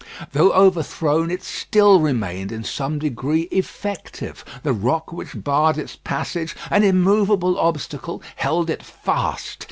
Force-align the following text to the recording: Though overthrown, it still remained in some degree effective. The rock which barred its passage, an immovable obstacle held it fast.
Though 0.31 0.51
overthrown, 0.53 1.29
it 1.29 1.43
still 1.43 2.01
remained 2.01 2.51
in 2.51 2.63
some 2.63 2.97
degree 2.97 3.41
effective. 3.51 4.43
The 4.63 4.73
rock 4.73 5.11
which 5.13 5.43
barred 5.43 5.77
its 5.77 5.95
passage, 5.95 6.55
an 6.71 6.81
immovable 6.83 7.59
obstacle 7.59 8.23
held 8.37 8.71
it 8.71 8.81
fast. 8.81 9.59